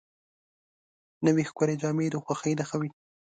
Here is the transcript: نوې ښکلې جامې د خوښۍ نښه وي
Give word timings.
نوې 1.25 1.43
ښکلې 1.49 1.75
جامې 1.81 2.05
د 2.11 2.15
خوښۍ 2.23 2.53
نښه 2.59 2.77
وي 2.81 2.89